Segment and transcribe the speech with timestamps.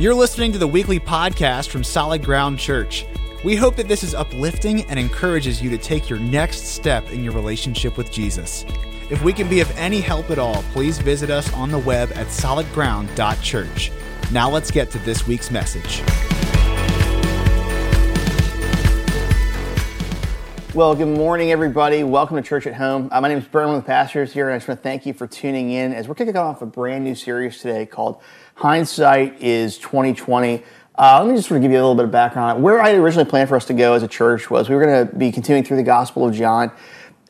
[0.00, 3.04] You're listening to the weekly podcast from Solid Ground Church.
[3.42, 7.24] We hope that this is uplifting and encourages you to take your next step in
[7.24, 8.64] your relationship with Jesus.
[9.10, 12.12] If we can be of any help at all, please visit us on the web
[12.14, 13.90] at solidground.church.
[14.30, 16.00] Now let's get to this week's message.
[20.78, 22.04] Well, good morning, everybody.
[22.04, 23.08] Welcome to Church at Home.
[23.10, 25.12] Uh, my name is Burnham, the pastors here, and I just want to thank you
[25.12, 28.22] for tuning in as we're kicking off a brand new series today called
[28.54, 30.62] Hindsight is 2020.
[30.96, 32.62] Uh, let me just sort of give you a little bit of background.
[32.62, 35.08] Where I originally planned for us to go as a church was we were going
[35.08, 36.70] to be continuing through the Gospel of John.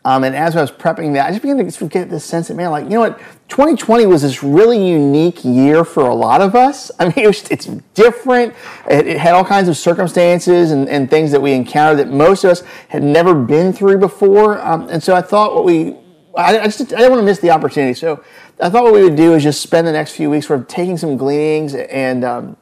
[0.09, 2.55] Um, and as I was prepping that, I just began to get this sense that,
[2.55, 3.19] man, like, you know what?
[3.49, 6.91] 2020 was this really unique year for a lot of us.
[6.99, 8.55] I mean, it was, it's different.
[8.91, 12.43] It, it, had all kinds of circumstances and, and things that we encountered that most
[12.45, 14.59] of us had never been through before.
[14.63, 15.95] Um, and so I thought what we,
[16.35, 17.93] I, I just, I didn't want to miss the opportunity.
[17.93, 18.25] So
[18.63, 20.69] I thought what we would do is just spend the next few weeks sort of
[20.69, 22.57] taking some gleanings and um,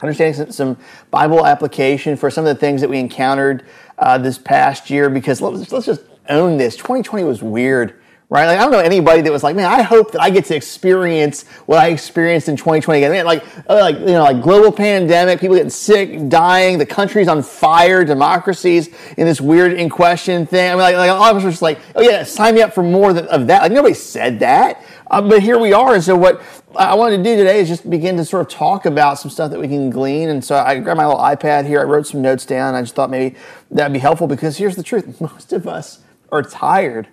[0.00, 0.78] understanding some,
[1.10, 3.66] Bible application for some of the things that we encountered
[3.98, 5.10] uh, this past year.
[5.10, 6.76] Because let's, let's just own this.
[6.76, 7.98] 2020 was weird
[8.30, 8.46] right?
[8.46, 10.56] Like I don't know anybody that was like, man, I hope that I get to
[10.56, 13.12] experience what I experienced in 2020 again.
[13.12, 17.28] Man, like, uh, like you know, like global pandemic, people getting sick, dying, the country's
[17.28, 20.70] on fire, democracies in this weird in question thing.
[20.70, 22.74] I mean, like, like all of us were just like, oh yeah, sign me up
[22.74, 23.62] for more of that.
[23.62, 25.94] Like nobody said that, uh, but here we are.
[25.94, 26.42] And so what
[26.76, 29.50] I wanted to do today is just begin to sort of talk about some stuff
[29.52, 30.28] that we can glean.
[30.28, 31.80] And so I grabbed my little iPad here.
[31.80, 32.74] I wrote some notes down.
[32.74, 33.36] I just thought maybe
[33.70, 37.08] that'd be helpful because here's the truth: most of us are tired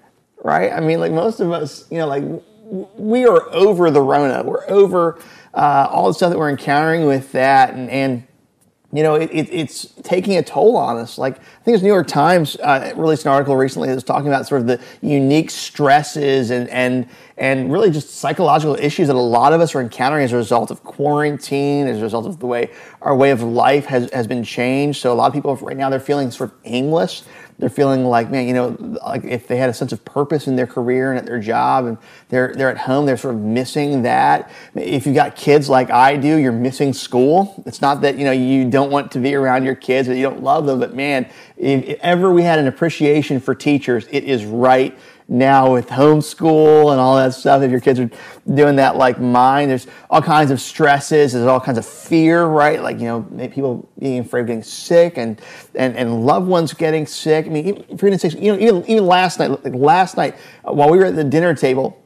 [0.45, 0.71] right?
[0.71, 2.23] I mean, like most of us, you know, like
[2.97, 4.43] we are over the Rona.
[4.43, 5.19] We're over
[5.55, 8.27] uh, all the stuff that we're encountering with that, and, and
[8.93, 11.17] you know, it, it, it's taking a toll on us.
[11.17, 14.27] Like I think it's New York Times uh, released an article recently that was talking
[14.27, 19.19] about sort of the unique stresses and and and really just psychological issues that a
[19.19, 22.45] lot of us are encountering as a result of quarantine, as a result of the
[22.45, 22.71] way
[23.01, 25.01] our way of life has, has been changed.
[25.01, 27.23] So a lot of people right now they're feeling sort of aimless
[27.57, 30.55] they're feeling like man you know like if they had a sense of purpose in
[30.55, 31.97] their career and at their job and
[32.29, 34.51] they're they're at home they're sort of missing that.
[34.75, 37.63] If you've got kids like i do you're missing school.
[37.65, 40.23] It's not that you know you don't want to be around your kids or you
[40.23, 44.45] don't love them but man if ever we had an appreciation for teachers it is
[44.45, 48.09] right now with homeschool and all that stuff, if your kids are
[48.53, 52.81] doing that like mine, there's all kinds of stresses, there's all kinds of fear, right?
[52.81, 55.41] Like, you know, people being afraid of getting sick and,
[55.73, 57.47] and, and loved ones getting sick.
[57.47, 60.91] I mean, for goodness sakes, you know, even, even last night, like last night, while
[60.91, 62.01] we were at the dinner table,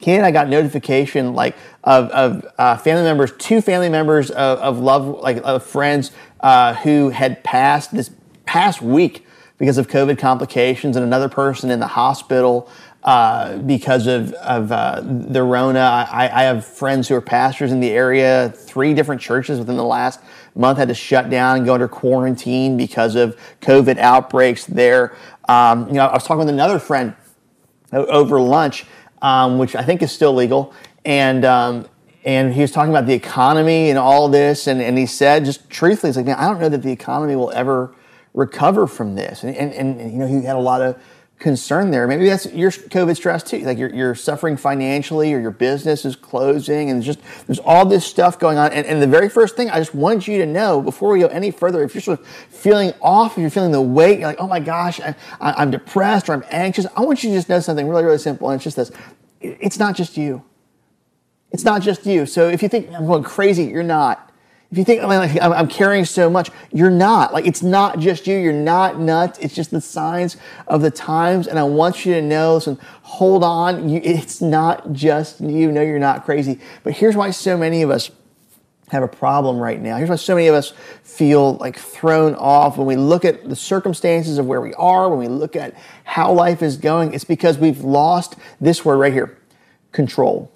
[0.00, 4.58] Ken and I got notification like of, of uh, family members, two family members of,
[4.58, 6.10] of love, like of friends
[6.40, 8.10] uh, who had passed this
[8.46, 9.26] past week
[9.60, 12.68] because of COVID complications, and another person in the hospital
[13.04, 15.78] uh, because of, of uh, the Rona.
[16.10, 18.52] I, I, have friends who are pastors in the area.
[18.56, 20.20] Three different churches within the last
[20.54, 25.14] month had to shut down and go under quarantine because of COVID outbreaks there.
[25.48, 27.14] Um, you know, I was talking with another friend
[27.92, 28.86] over lunch,
[29.20, 30.72] um, which I think is still legal,
[31.04, 31.86] and um,
[32.24, 35.68] and he was talking about the economy and all this, and, and he said, just
[35.68, 37.94] truthfully, he's like, man, I don't know that the economy will ever
[38.34, 39.42] recover from this.
[39.42, 41.00] And, and, and, you know, he had a lot of
[41.40, 42.06] concern there.
[42.06, 43.60] Maybe that's your COVID stress too.
[43.60, 48.04] Like you're, you're suffering financially or your business is closing and just there's all this
[48.04, 48.72] stuff going on.
[48.72, 51.26] And, and the very first thing I just wanted you to know before we go
[51.28, 54.38] any further, if you're sort of feeling off, if you're feeling the weight, you're like,
[54.38, 56.86] oh my gosh, I, I'm depressed or I'm anxious.
[56.94, 58.50] I want you to just know something really, really simple.
[58.50, 58.92] And it's just this.
[59.40, 60.44] It's not just you.
[61.52, 62.26] It's not just you.
[62.26, 64.29] So if you think I'm going crazy, you're not
[64.70, 67.32] if you think I mean, like, I'm, carrying so much, you're not.
[67.32, 68.36] Like it's not just you.
[68.36, 69.38] You're not nuts.
[69.40, 70.36] It's just the signs
[70.68, 71.48] of the times.
[71.48, 72.54] And I want you to know.
[72.54, 73.88] Listen, hold on.
[73.88, 75.72] You, it's not just you.
[75.72, 76.60] No, you're not crazy.
[76.84, 78.12] But here's why so many of us
[78.90, 79.96] have a problem right now.
[79.96, 83.56] Here's why so many of us feel like thrown off when we look at the
[83.56, 87.12] circumstances of where we are, when we look at how life is going.
[87.12, 89.36] It's because we've lost this word right here
[89.90, 90.52] control.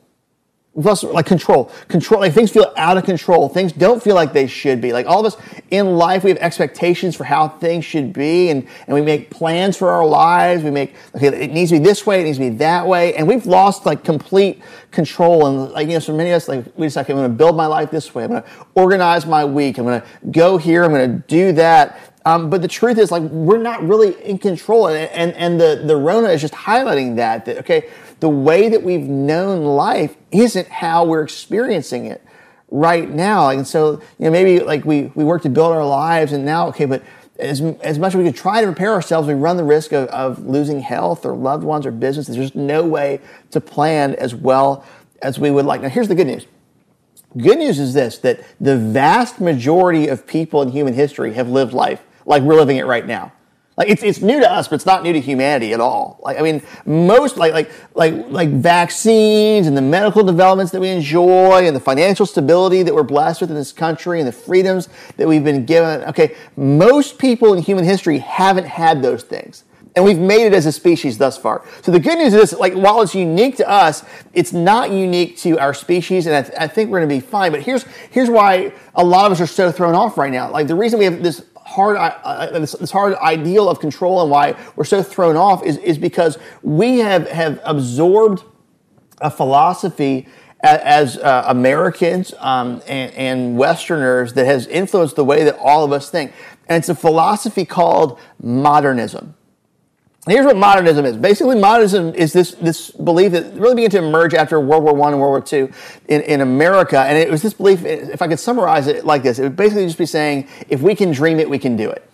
[0.77, 1.71] We've like control.
[1.87, 3.49] Control, like things feel out of control.
[3.49, 4.93] Things don't feel like they should be.
[4.93, 5.41] Like all of us
[5.71, 9.77] in life, we have expectations for how things should be, and, and we make plans
[9.77, 10.65] for our lives.
[10.65, 13.15] We make, okay, it needs to be this way, it needs to be that way,
[13.15, 15.47] and we've lost like complete control.
[15.47, 17.57] And like, you know, so many of us, like, we decide, okay, I'm gonna build
[17.57, 18.25] my life this way.
[18.25, 18.45] I'm gonna
[18.75, 19.79] organize my week.
[19.79, 20.83] I'm gonna go here.
[20.83, 22.15] I'm gonna do that.
[22.27, 25.85] Um, but the truth is, like, we're not really in control, and, and, and the,
[25.87, 27.91] the Rona is just highlighting that, that, okay,
[28.25, 32.25] the way that we've known life isn't how we're experiencing it
[32.71, 33.51] right now.
[33.51, 36.69] And so, you know, maybe like we, we work to build our lives and now,
[36.69, 37.03] okay, but
[37.39, 40.09] as, as much as we could try to prepare ourselves, we run the risk of,
[40.09, 42.27] of losing health or loved ones or business.
[42.27, 44.87] There's just no way to plan as well
[45.21, 45.83] as we would like.
[45.83, 46.47] Now, here's the good news
[47.37, 51.75] Good news is this that the vast majority of people in human history have lived
[51.75, 53.33] life like we're living it right now.
[53.77, 56.21] Like it's, it's new to us, but it's not new to humanity at all.
[56.23, 60.91] Like I mean, most like like like like vaccines and the medical developments that we
[60.91, 64.89] enjoy and the financial stability that we're blessed with in this country and the freedoms
[65.17, 66.03] that we've been given.
[66.05, 69.65] Okay, most people in human history haven't had those things.
[69.97, 71.65] And we've made it as a species thus far.
[71.83, 75.59] So the good news is like while it's unique to us, it's not unique to
[75.59, 77.53] our species, and I, th- I think we're gonna be fine.
[77.53, 80.51] But here's here's why a lot of us are so thrown off right now.
[80.51, 84.31] Like the reason we have this hard uh, this, this, hard ideal of control and
[84.31, 88.43] why we're so thrown off is, is because we have have absorbed
[89.21, 90.27] a philosophy
[90.65, 95.93] as, uh, Americans um, and, and Westerners that has influenced the way that all of
[95.93, 96.33] us think.
[96.69, 99.35] And it's a philosophy called modernism.
[100.27, 101.19] Here's what modernism is.
[101.19, 105.13] Basically, modernism is this, this belief that really began to emerge after World War I
[105.13, 105.71] and World War II
[106.09, 106.99] in, in America.
[106.99, 109.85] And it was this belief, if I could summarize it like this, it would basically
[109.85, 112.09] just be saying, if we can dream it, we can do it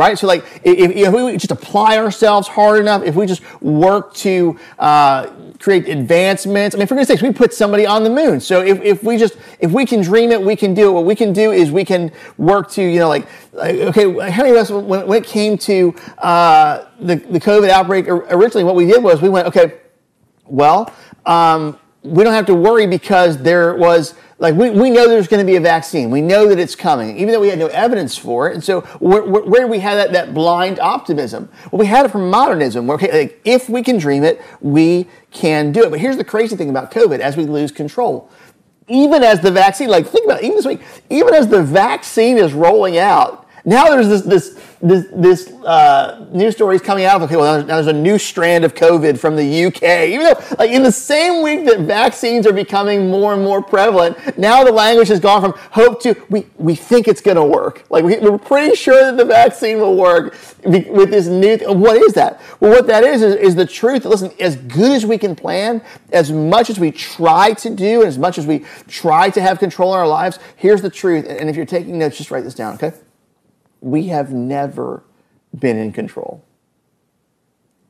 [0.00, 0.18] right?
[0.18, 4.58] So, like, if, if, we just apply ourselves hard enough, if we just work to
[4.78, 5.26] uh,
[5.58, 8.40] create advancements, I mean, for goodness sakes, we put somebody on the moon.
[8.40, 10.92] So, if, if we just, if we can dream it, we can do it.
[10.92, 14.42] What we can do is we can work to, you know, like, like okay, how
[14.42, 18.76] many of us, when, when it came to uh, the, the COVID outbreak, originally what
[18.76, 19.80] we did was we went, okay,
[20.46, 20.90] well,
[21.26, 25.44] um, we don't have to worry because there was like we, we know there's going
[25.44, 26.10] to be a vaccine.
[26.10, 28.54] We know that it's coming even though we had no evidence for it.
[28.54, 31.50] And so where, where, where do we have that, that blind optimism?
[31.70, 35.72] Well we had it from modernism where, like, if we can dream it we can
[35.72, 35.90] do it.
[35.90, 38.30] But here's the crazy thing about covid as we lose control.
[38.88, 40.80] Even as the vaccine like think about it, even this week
[41.10, 46.54] even as the vaccine is rolling out now there's this this this, this uh, news
[46.54, 47.20] story is coming out.
[47.20, 50.08] Okay, well now there's a new strand of COVID from the UK.
[50.08, 54.38] Even though, like in the same week that vaccines are becoming more and more prevalent,
[54.38, 57.84] now the language has gone from hope to we we think it's going to work.
[57.90, 60.34] Like we, are pretty sure that the vaccine will work
[60.64, 61.58] with this new.
[61.74, 62.40] What is that?
[62.60, 64.06] Well, what that is is, is the truth.
[64.06, 68.08] Listen, as good as we can plan, as much as we try to do, and
[68.08, 71.26] as much as we try to have control in our lives, here's the truth.
[71.28, 72.74] And if you're taking notes, just write this down.
[72.74, 72.92] Okay
[73.80, 75.02] we have never
[75.58, 76.44] been in control.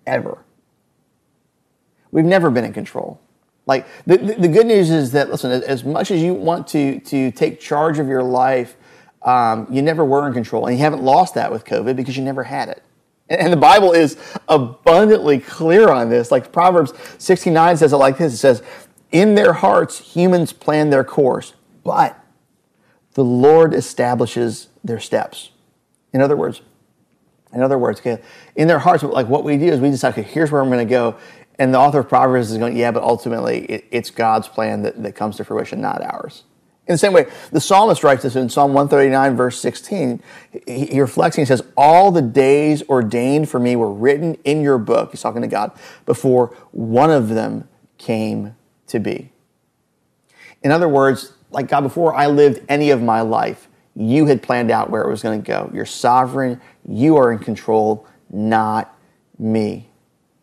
[0.07, 0.39] Ever.
[2.11, 3.21] We've never been in control.
[3.67, 7.31] Like, the, the good news is that, listen, as much as you want to, to
[7.31, 8.77] take charge of your life,
[9.23, 10.67] um, you never were in control.
[10.67, 12.83] And you haven't lost that with COVID because you never had it.
[13.29, 14.17] And the Bible is
[14.49, 16.33] abundantly clear on this.
[16.33, 18.63] Like Proverbs 69 says it like this it says,
[19.13, 21.55] In their hearts, humans plan their course,
[21.85, 22.19] but
[23.15, 25.51] the Lord establishes their steps.
[26.13, 26.63] In other words,
[27.53, 28.23] in other words, okay,
[28.55, 30.87] in their hearts, like what we do is we decide, okay, here's where I'm going
[30.87, 31.17] to go.
[31.59, 35.03] And the author of Proverbs is going, yeah, but ultimately it, it's God's plan that,
[35.03, 36.45] that comes to fruition, not ours.
[36.87, 40.23] In the same way, the psalmist writes this in Psalm 139, verse 16.
[40.67, 44.61] He, he reflects and he says, All the days ordained for me were written in
[44.61, 45.73] your book, he's talking to God,
[46.07, 47.69] before one of them
[47.99, 48.57] came
[48.89, 49.31] to be.
[50.63, 54.71] In other words, like God, before I lived any of my life, you had planned
[54.71, 55.71] out where it was going to go.
[55.75, 56.61] You're sovereign.
[56.89, 58.97] You are in control, not
[59.39, 59.89] me.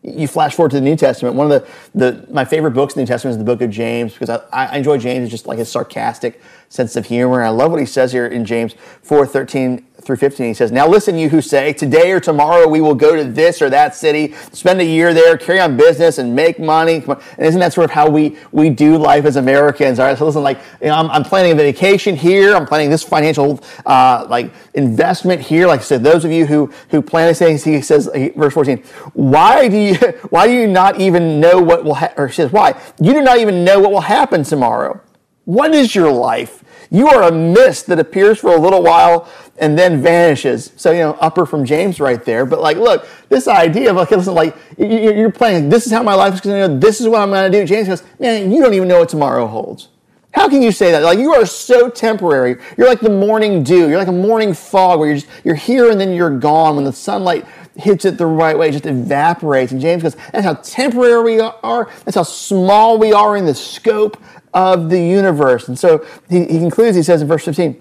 [0.02, 1.34] You flash forward to the New Testament.
[1.34, 1.68] One of the,
[1.98, 4.40] the my favorite books in the New Testament is the book of James because I,
[4.52, 5.24] I enjoy James.
[5.24, 7.40] It's just like his sarcastic sense of humor.
[7.40, 10.46] And I love what he says here in James 4 13 through 15.
[10.46, 13.60] He says, Now listen, you who say, Today or tomorrow we will go to this
[13.60, 17.04] or that city, spend a year there, carry on business, and make money.
[17.06, 19.98] And isn't that sort of how we, we do life as Americans?
[19.98, 22.56] All right, so listen, like, you know, I'm, I'm planning a vacation here.
[22.56, 25.66] I'm planning this financial uh, like investment here.
[25.66, 28.78] Like I said, those of you who, who plan these things, he says, verse 14,
[29.12, 29.94] why do you,
[30.30, 32.80] why do you not even know what will, ha-, or he says, why?
[32.98, 35.02] You do not even know what will happen tomorrow.
[35.44, 36.64] What is your life?
[36.90, 40.72] You are a mist that appears for a little while and then vanishes.
[40.76, 42.46] So, you know, upper from James right there.
[42.46, 46.14] But like, look, this idea of, like, listen, like, you're playing, this is how my
[46.14, 47.66] life is going to go, this is what I'm going to do.
[47.66, 49.88] James goes, man, you don't even know what tomorrow holds.
[50.32, 51.02] How can you say that?
[51.02, 52.56] Like, you are so temporary.
[52.76, 53.88] You're like the morning dew.
[53.88, 56.76] You're like a morning fog where you're just, you're here and then you're gone.
[56.76, 59.72] When the sunlight hits it the right way, it just evaporates.
[59.72, 61.90] And James goes, that's how temporary we are.
[62.04, 64.22] That's how small we are in the scope
[64.52, 65.68] of the universe.
[65.68, 67.80] And so he, he concludes, he says in verse 15,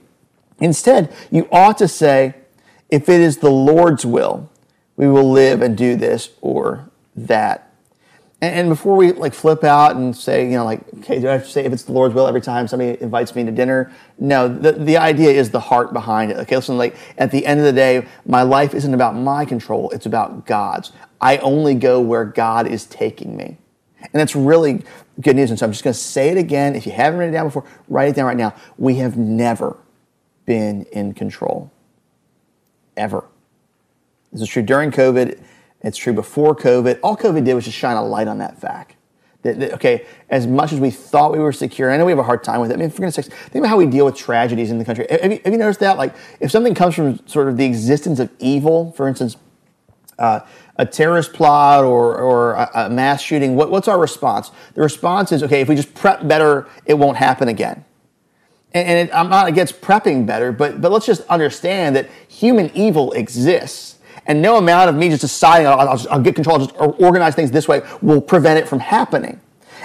[0.59, 2.35] instead, you ought to say,
[2.89, 4.49] if it is the Lord's will,
[4.95, 7.71] we will live and do this or that.
[8.41, 11.33] And, and before we like flip out and say, you know, like, okay, do I
[11.33, 13.91] have to say if it's the Lord's will every time somebody invites me to dinner?
[14.19, 16.37] No, the, the idea is the heart behind it.
[16.37, 19.89] Okay, listen, like at the end of the day, my life isn't about my control,
[19.91, 20.91] it's about God's.
[21.19, 23.57] I only go where God is taking me.
[23.99, 24.83] And that's really
[25.19, 25.49] good news.
[25.49, 26.75] And so I'm just going to say it again.
[26.75, 28.53] If you haven't written it down before, write it down right now.
[28.77, 29.77] We have never
[30.47, 31.71] been in control.
[32.95, 33.25] Ever.
[34.31, 35.39] This is true during COVID.
[35.81, 36.99] It's true before COVID.
[37.03, 38.95] All COVID did was just shine a light on that fact.
[39.43, 42.19] That, that, okay, as much as we thought we were secure, I know we have
[42.19, 42.73] a hard time with it.
[42.73, 45.05] I mean, for goodness sakes, think about how we deal with tragedies in the country.
[45.09, 45.97] Have you, have you noticed that?
[45.97, 49.37] Like, if something comes from sort of the existence of evil, for instance,
[50.17, 50.39] uh,
[50.77, 54.49] a terrorist plot or, or a, a mass shooting, what, what's our response?
[54.73, 57.85] The response is, okay, if we just prep better, it won't happen again.
[58.77, 62.69] And, and it, I'm not against prepping better, but, but let's just understand that human
[62.75, 63.97] evil exists.
[64.25, 67.33] And no amount of me just deciding I'll, I'll, I'll get control, I'll just organize
[67.33, 69.39] things this way will prevent it from happening.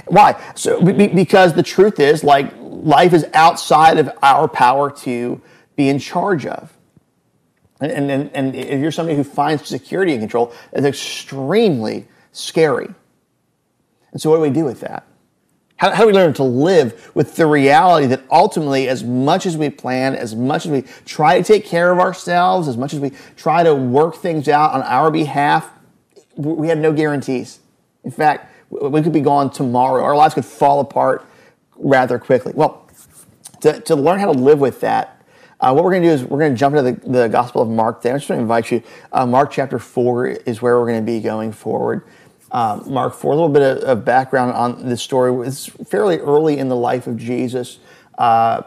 [0.06, 0.40] Why?
[0.54, 5.40] So because the truth is, like life is outside of our power to
[5.76, 6.72] be in charge of.
[7.80, 12.88] And, and, and if you're somebody who finds security and control, it's extremely scary.
[14.12, 15.04] And so, what do we do with that?
[15.82, 19.56] How, how, do we learn to live with the reality that ultimately, as much as
[19.56, 23.00] we plan, as much as we try to take care of ourselves, as much as
[23.00, 25.68] we try to work things out on our behalf,
[26.36, 27.58] we have no guarantees.
[28.04, 30.04] In fact, we could be gone tomorrow.
[30.04, 31.26] Our lives could fall apart
[31.74, 32.52] rather quickly.
[32.54, 32.88] Well,
[33.62, 35.20] to, to learn how to live with that,
[35.58, 37.60] uh, what we're going to do is we're going to jump into the, the Gospel
[37.60, 38.02] of Mark.
[38.02, 38.14] Today.
[38.14, 38.84] I just want to invite you.
[39.12, 42.04] Uh, Mark chapter 4 is where we're going to be going forward.
[42.52, 45.48] Uh, Mark 4, a little bit of, of, background on this story.
[45.48, 47.78] It's fairly early in the life of Jesus.
[48.18, 48.60] Uh,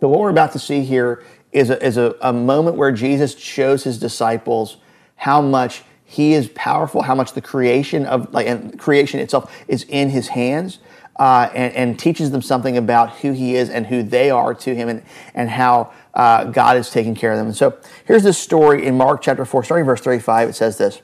[0.00, 3.36] but what we're about to see here is, a, is a, a moment where Jesus
[3.36, 4.76] shows his disciples
[5.16, 9.84] how much he is powerful, how much the creation of like and creation itself is
[9.88, 10.78] in his hands.
[11.16, 14.74] Uh, and, and, teaches them something about who he is and who they are to
[14.74, 15.02] him and,
[15.34, 17.48] and how uh, God is taking care of them.
[17.48, 17.76] And so
[18.06, 20.48] here's this story in Mark chapter 4, starting verse 35.
[20.48, 21.02] It says this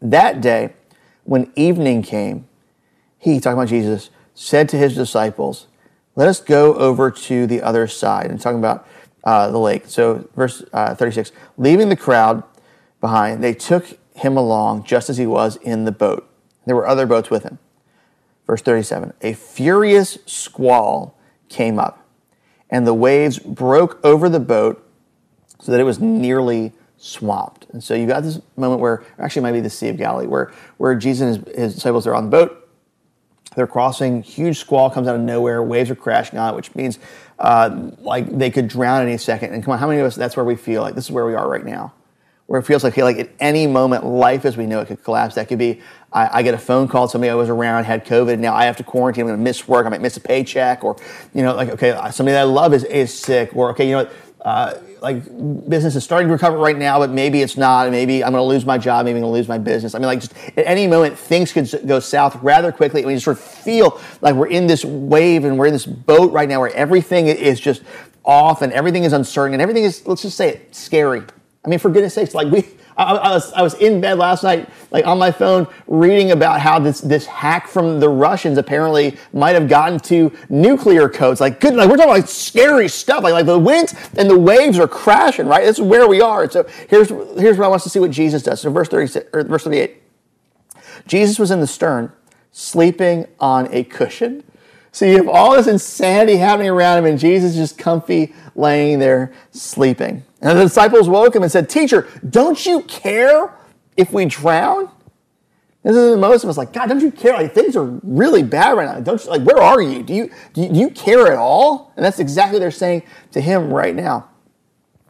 [0.00, 0.72] That day,
[1.30, 2.48] when evening came,
[3.16, 5.68] he, talking about Jesus, said to his disciples,
[6.16, 8.32] Let us go over to the other side.
[8.32, 8.84] And talking about
[9.22, 9.84] uh, the lake.
[9.86, 12.42] So, verse uh, 36 Leaving the crowd
[13.00, 16.28] behind, they took him along just as he was in the boat.
[16.66, 17.60] There were other boats with him.
[18.44, 21.16] Verse 37 A furious squall
[21.48, 22.04] came up
[22.68, 24.84] and the waves broke over the boat
[25.60, 27.66] so that it was nearly swamped.
[27.70, 30.52] And so you got this moment where, actually, might be the Sea of Galilee, where,
[30.76, 32.68] where Jesus and his, his disciples are on the boat.
[33.56, 37.00] They're crossing, huge squall comes out of nowhere, waves are crashing on it, which means
[37.40, 39.54] uh, like they could drown any second.
[39.54, 41.26] And come on, how many of us, that's where we feel like this is where
[41.26, 41.92] we are right now?
[42.46, 45.02] Where it feels like, hey, like at any moment, life as we know it could
[45.02, 45.34] collapse.
[45.36, 45.80] That could be
[46.12, 48.76] I, I, get a phone call, somebody I was around had COVID, now I have
[48.78, 50.96] to quarantine, I'm going to miss work, I might miss a paycheck, or,
[51.32, 54.10] you know, like, okay, somebody that I love is, is sick, or, okay, you know,
[54.42, 55.24] uh, like
[55.68, 57.90] business is starting to recover right now, but maybe it's not.
[57.90, 59.04] Maybe I'm going to lose my job.
[59.04, 59.94] Maybe I'm going to lose my business.
[59.94, 63.02] I mean, like just at any moment, things could go south rather quickly.
[63.02, 65.86] And we just sort of feel like we're in this wave and we're in this
[65.86, 67.82] boat right now where everything is just
[68.24, 71.22] off and everything is uncertain and everything is, let's just say it, scary.
[71.64, 72.66] I mean, for goodness sakes, like we,
[72.96, 76.60] I, I, was, I was in bed last night, like on my phone, reading about
[76.60, 81.40] how this, this hack from the Russians apparently might have gotten to nuclear codes.
[81.40, 83.22] Like, good, like we're talking about like scary stuff.
[83.22, 85.64] Like, like the winds and the waves are crashing, right?
[85.64, 86.50] This is where we are.
[86.50, 88.60] So here's, here's what I want us to see what Jesus does.
[88.60, 90.02] So verse 36, or verse 38.
[91.06, 92.12] Jesus was in the stern,
[92.52, 94.44] sleeping on a cushion.
[94.92, 98.98] So you have all this insanity happening around him, and Jesus is just comfy laying
[98.98, 100.24] there sleeping.
[100.40, 103.54] And the disciples woke him and said, Teacher, don't you care
[103.96, 104.90] if we drown?
[105.82, 107.32] This is the most of us like, God, don't you care?
[107.32, 109.00] Like things are really bad right now.
[109.00, 110.02] Don't you, like where are you?
[110.02, 111.92] Do you, do you do you care at all?
[111.96, 114.28] And that's exactly what they're saying to him right now.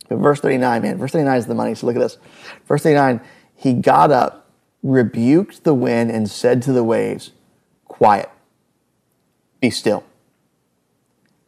[0.08, 1.74] But verse 39, man, verse 39 is the money.
[1.74, 2.18] So look at this.
[2.66, 3.20] Verse 39,
[3.56, 4.50] he got up,
[4.82, 7.32] rebuked the wind, and said to the waves,
[7.86, 8.30] Quiet,
[9.60, 10.04] be still.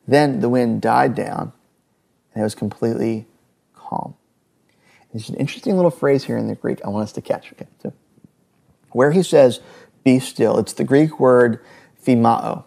[0.07, 1.53] Then the wind died down,
[2.35, 3.27] and it was completely
[3.75, 4.15] calm.
[5.13, 7.53] There's an interesting little phrase here in the Greek I want us to catch.
[7.53, 7.93] Okay, so
[8.91, 9.61] where he says,
[10.05, 11.63] be still, it's the Greek word
[12.05, 12.65] phimoo.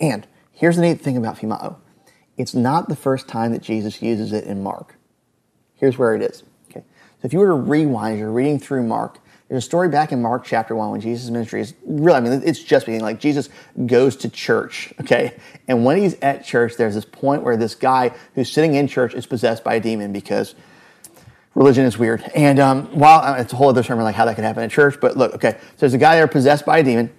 [0.00, 1.76] And here's the neat thing about phimoo
[2.36, 4.96] it's not the first time that Jesus uses it in Mark.
[5.74, 6.42] Here's where it is.
[6.70, 6.84] Okay.
[7.20, 9.18] So if you were to rewind, you're reading through Mark,
[9.52, 12.40] there's a story back in Mark chapter 1 when Jesus' ministry is really, I mean,
[12.42, 13.04] it's just beginning.
[13.04, 13.50] Like Jesus
[13.84, 15.36] goes to church, okay?
[15.68, 19.12] And when he's at church, there's this point where this guy who's sitting in church
[19.12, 20.54] is possessed by a demon because
[21.54, 22.22] religion is weird.
[22.34, 24.98] And um, while it's a whole other sermon, like how that could happen in church,
[25.02, 27.12] but look, okay, so there's a guy there possessed by a demon.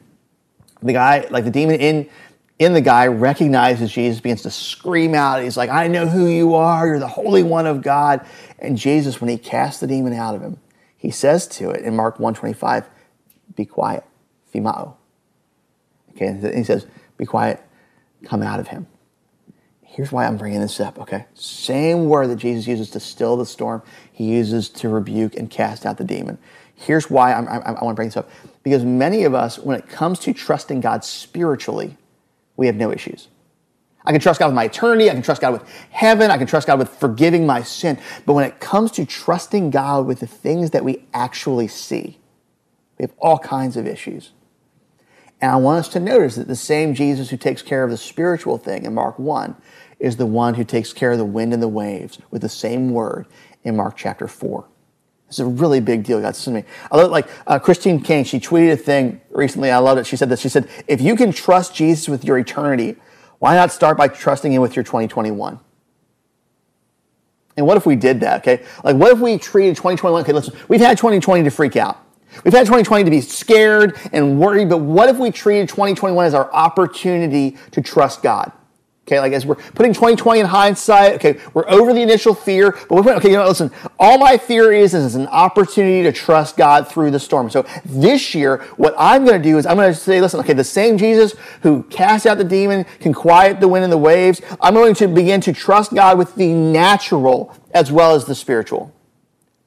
[0.82, 2.10] The guy, like the demon in
[2.58, 5.44] in the guy recognizes Jesus, begins to scream out.
[5.44, 6.88] He's like, I know who you are.
[6.88, 8.26] You're the Holy One of God.
[8.58, 10.58] And Jesus, when he casts the demon out of him,
[11.04, 12.90] he says to it in Mark 125,
[13.58, 14.06] be quiet,
[14.56, 14.96] phimoo,
[16.16, 17.62] Okay, and he says, Be quiet,
[18.24, 18.88] come out of him.
[19.82, 21.26] Here's why I'm bringing this up, okay?
[21.34, 23.84] Same word that Jesus uses to still the storm,
[24.14, 26.38] he uses to rebuke and cast out the demon.
[26.74, 28.30] Here's why I'm, i I want to bring this up.
[28.64, 31.98] Because many of us, when it comes to trusting God spiritually,
[32.56, 33.28] we have no issues.
[34.06, 35.10] I can trust God with my eternity.
[35.10, 36.30] I can trust God with heaven.
[36.30, 37.98] I can trust God with forgiving my sin.
[38.26, 42.20] But when it comes to trusting God with the things that we actually see,
[42.98, 44.32] we have all kinds of issues.
[45.40, 47.98] And I want us to notice that the same Jesus who takes care of the
[47.98, 49.56] spiritual thing in Mark 1
[50.00, 52.92] is the one who takes care of the wind and the waves with the same
[52.92, 53.26] word
[53.64, 54.66] in Mark chapter 4.
[55.30, 56.22] It's a really big deal.
[56.22, 56.64] God to me.
[56.92, 58.24] I love like uh, Christine Caine.
[58.24, 59.72] She tweeted a thing recently.
[59.72, 60.06] I loved it.
[60.06, 60.40] She said this.
[60.40, 62.98] She said, "If you can trust Jesus with your eternity,
[63.44, 65.60] why not start by trusting Him with your 2021?"
[67.58, 68.40] And what if we did that?
[68.40, 70.22] Okay, like what if we treated 2021?
[70.22, 71.98] Okay, listen, we've had 2020 to freak out.
[72.46, 76.34] We've had 2020 to be scared and worried, but what if we treated 2021 as
[76.34, 78.54] our opportunity to trust God?
[79.06, 83.04] Okay, like as we're putting 2020 in hindsight, okay, we're over the initial fear, but
[83.04, 83.70] we're okay, you know, listen,
[84.00, 87.50] all my fear is is an opportunity to trust God through the storm.
[87.50, 90.54] So this year, what I'm going to do is I'm going to say, listen, okay,
[90.54, 94.42] the same Jesus who cast out the demon can quiet the wind and the waves.
[94.62, 98.94] I'm going to begin to trust God with the natural as well as the spiritual.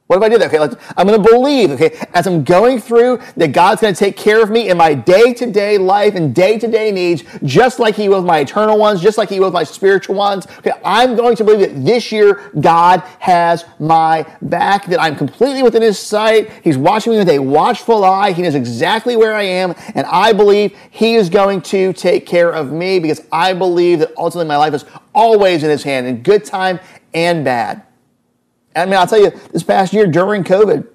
[0.07, 0.53] What if I do that?
[0.53, 4.15] Okay, I'm going to believe, okay, as I'm going through, that God's going to take
[4.15, 7.77] care of me in my day to day life and day to day needs, just
[7.77, 10.47] like He will with my eternal ones, just like He will with my spiritual ones.
[10.59, 15.61] Okay, I'm going to believe that this year God has my back, that I'm completely
[15.61, 16.51] within His sight.
[16.63, 18.31] He's watching me with a watchful eye.
[18.31, 22.51] He knows exactly where I am, and I believe He is going to take care
[22.51, 26.23] of me because I believe that ultimately my life is always in His hand, in
[26.23, 26.79] good time
[27.13, 27.83] and bad.
[28.77, 30.87] I mean, I'll tell you, this past year during COVID,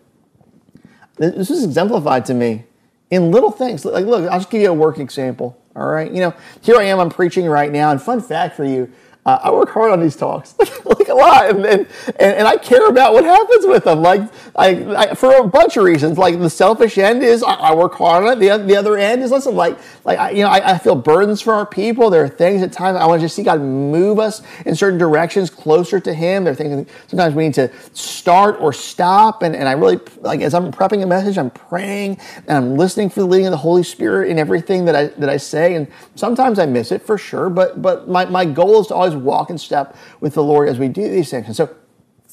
[1.17, 2.65] this was exemplified to me
[3.11, 3.85] in little things.
[3.85, 5.59] Like, look, I'll just give you a work example.
[5.75, 6.99] All right, you know, here I am.
[6.99, 8.93] I'm preaching right now, and fun fact for you:
[9.25, 11.87] uh, I work hard on these talks, like a lot, and, and
[12.19, 14.03] and I care about what happens with them.
[14.03, 14.23] Like,
[14.57, 16.19] I, I, for a bunch of reasons.
[16.19, 18.41] Like the selfish end is I, I work hard on it.
[18.41, 21.41] The, the other end is listen, like like I, you know, I, I, feel burdens
[21.41, 22.11] for our people.
[22.11, 24.99] There are things at times I want to just see God move us in certain
[24.99, 26.45] directions closer to Him.
[26.45, 29.43] There are things sometimes we need to start or stop.
[29.43, 33.11] And, and I really like as I'm prepping a message, I'm praying and I'm listening
[33.11, 35.75] for the leading of the Holy Spirit in everything that I that I say.
[35.75, 39.12] And sometimes I miss it for sure, but but my, my goal is to always
[39.17, 41.47] walk in step with the Lord as we do these things.
[41.47, 41.75] And so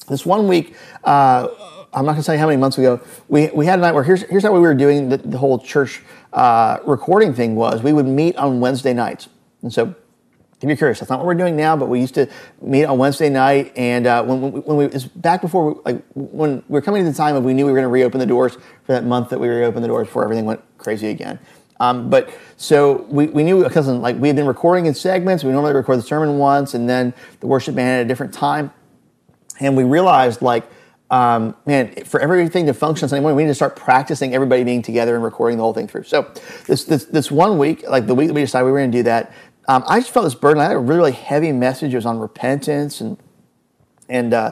[0.08, 1.48] this one week, uh,
[1.92, 3.92] I'm not going to tell you how many months ago, we, we had a night
[3.92, 7.82] where here's, here's how we were doing the, the whole church uh, recording thing was
[7.82, 9.28] we would meet on Wednesday nights.
[9.62, 9.94] And so
[10.62, 12.28] if you're curious, that's not what we're doing now, but we used to
[12.60, 13.72] meet on Wednesday night.
[13.76, 16.82] And uh, when, when, when we, it was back before, we, like when we were
[16.82, 18.92] coming to the time of we knew we were going to reopen the doors for
[18.92, 21.38] that month that we reopened the doors before everything went crazy again.
[21.80, 25.42] Um, but so we, we knew because like we had been recording in segments.
[25.42, 28.70] We normally record the sermon once, and then the worship band at a different time.
[29.58, 30.70] And we realized like,
[31.10, 34.82] um, man, for everything to function Sunday morning, we need to start practicing everybody being
[34.82, 36.04] together and recording the whole thing through.
[36.04, 36.30] So
[36.66, 38.98] this this, this one week, like the week that we decided we were going to
[38.98, 39.32] do that,
[39.66, 40.60] um, I just felt this burden.
[40.60, 41.94] I had a really, really heavy message.
[41.94, 43.16] It was on repentance and
[44.10, 44.50] and uh,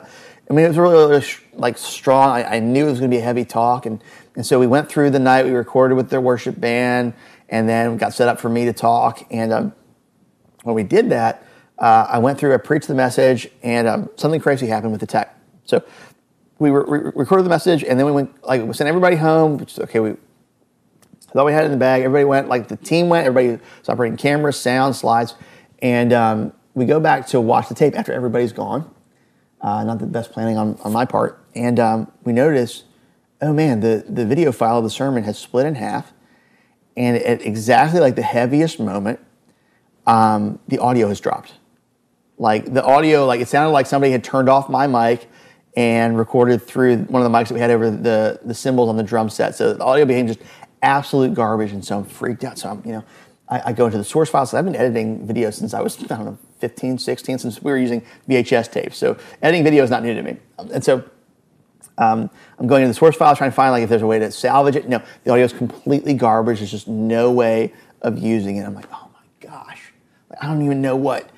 [0.51, 2.31] I mean it was really, really like strong.
[2.31, 4.03] I, I knew it was going to be a heavy talk and
[4.39, 7.13] and so we went through the night, we recorded with their worship band,
[7.49, 9.27] and then we got set up for me to talk.
[9.33, 9.73] And um,
[10.63, 11.45] when we did that,
[11.77, 15.09] uh, I went through, I preached the message, and um, something crazy happened with the
[15.09, 15.37] tech.
[15.65, 15.83] So
[16.61, 19.59] we, re- we recorded the message, and then we went, like, we sent everybody home.
[19.59, 20.15] Which, okay, we
[21.33, 22.03] thought we had it in the bag.
[22.03, 25.35] Everybody went, like, the team went, everybody was operating cameras, sound, slides.
[25.81, 28.89] And um, we go back to watch the tape after everybody's gone.
[29.61, 31.45] Uh, not the best planning on, on my part.
[31.57, 32.85] And um, we noticed
[33.41, 36.13] oh man, the, the video file of the sermon has split in half.
[36.97, 39.21] And at exactly like the heaviest moment,
[40.07, 41.55] um, the audio has dropped.
[42.39, 45.29] Like the audio, like it sounded like somebody had turned off my mic
[45.77, 48.97] and recorded through one of the mics that we had over the, the cymbals on
[48.97, 49.55] the drum set.
[49.55, 50.41] So the audio became just
[50.83, 51.73] absolute garbage.
[51.73, 52.59] And so I'm freaked out.
[52.59, 53.05] So I'm, you know,
[53.49, 54.55] I, I go into the source files.
[54.55, 57.79] I've been editing videos since I was, I don't know, 15, 16, since we were
[57.79, 58.97] using VHS tapes.
[58.97, 60.37] So editing video is not new to me.
[60.73, 61.05] And so
[61.99, 64.19] um, I'm going to the source file trying to find like if there's a way
[64.19, 64.89] to salvage it.
[64.89, 66.59] No, the audio is completely garbage.
[66.59, 68.65] There's just no way of using it.
[68.65, 69.93] I'm like, oh my gosh,
[70.41, 71.29] I don't even know what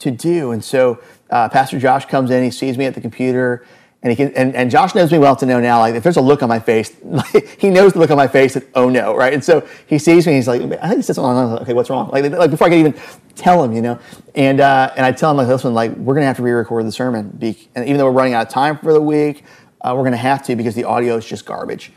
[0.00, 0.52] to do.
[0.52, 3.64] And so uh, Pastor Josh comes in, he sees me at the computer,
[4.02, 6.16] and he can, and, and Josh knows me well to know now, like if there's
[6.16, 8.88] a look on my face, like, he knows the look on my face that, oh
[8.88, 9.32] no, right?
[9.32, 11.88] And so he sees me, he's like, I think he said something like, okay, what's
[11.88, 12.10] wrong?
[12.10, 12.94] Like, like before I can even
[13.36, 14.00] tell him, you know?
[14.34, 16.92] And, uh, and I tell him, like, listen, like, we're to have to re-record the
[16.92, 17.38] sermon.
[17.40, 19.44] And even though we're running out of time for the week,
[19.82, 21.92] uh, we're going to have to because the audio is just garbage.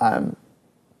[0.00, 0.36] Um,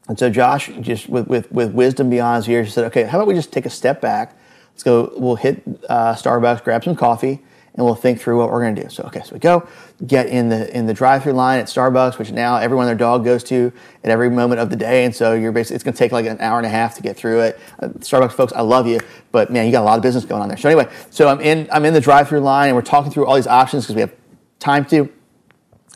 [0.08, 3.28] And so Josh, just with, with, with wisdom beyond his years, said, okay, how about
[3.28, 4.36] we just take a step back?
[4.72, 7.38] Let's go, we'll hit uh, Starbucks, grab some coffee,
[7.74, 8.88] and we'll think through what we're going to do.
[8.88, 9.68] So, okay, so we go,
[10.04, 13.44] get in the in the drive-through line at Starbucks, which now everyone their dog goes
[13.44, 13.72] to
[14.02, 16.26] at every moment of the day, and so you're basically it's going to take like
[16.26, 17.60] an hour and a half to get through it.
[17.78, 18.98] Uh, Starbucks folks, I love you,
[19.30, 20.58] but man, you got a lot of business going on there.
[20.58, 23.36] So anyway, so I'm in I'm in the drive-through line, and we're talking through all
[23.36, 24.14] these options because we have
[24.58, 25.08] time to,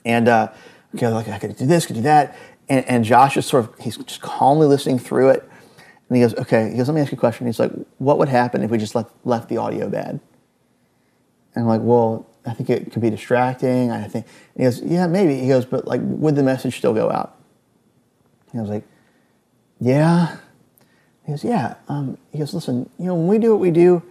[0.05, 0.49] and uh,
[0.95, 2.37] okay, like I could do this, could do that,
[2.69, 5.49] and, and Josh is sort of he's just calmly listening through it,
[6.09, 7.47] and he goes, okay, he goes, let me ask you a question.
[7.47, 10.21] He's like, what would happen if we just left left the audio bad?
[11.55, 13.91] And I'm like, well, I think it could be distracting.
[13.91, 15.41] I think and he goes, yeah, maybe.
[15.41, 17.37] He goes, but like, would the message still go out?
[18.53, 18.85] And I was like,
[19.81, 20.37] yeah.
[21.25, 21.77] He goes, yeah.
[21.89, 24.03] Um, he goes, listen, you know, when we do what we do,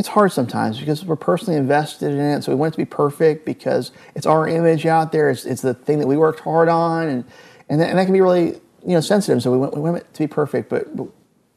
[0.00, 2.42] it's hard sometimes because we're personally invested in it.
[2.42, 5.30] So we want it to be perfect because it's our image out there.
[5.30, 7.24] It's, it's the thing that we worked hard on, and
[7.68, 9.42] and that, and that can be really you know sensitive.
[9.42, 11.06] So we want, we want it to be perfect, but, but